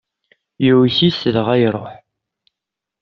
[0.65, 1.91] Yuyes-it dɣa iṛuḥ.